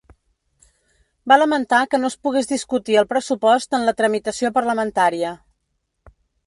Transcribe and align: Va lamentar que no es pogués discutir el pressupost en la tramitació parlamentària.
Va 1.31 1.37
lamentar 1.41 1.81
que 1.91 1.99
no 2.01 2.11
es 2.13 2.17
pogués 2.29 2.49
discutir 2.55 2.99
el 3.03 3.09
pressupost 3.15 3.79
en 3.81 3.87
la 3.91 3.97
tramitació 4.01 4.53
parlamentària. 4.61 5.41